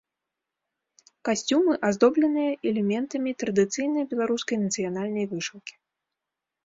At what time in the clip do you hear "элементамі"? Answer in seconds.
2.71-3.35